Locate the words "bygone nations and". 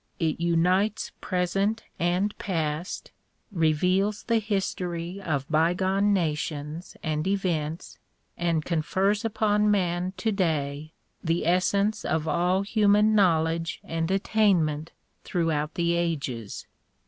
5.47-7.27